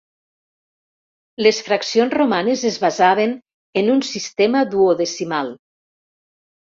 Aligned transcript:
Les 1.47 1.59
fraccions 1.67 2.15
romanes 2.19 2.63
es 2.69 2.79
basaven 2.83 3.35
en 3.81 3.91
un 3.97 4.01
sistema 4.13 4.63
duodecimal. 4.73 5.53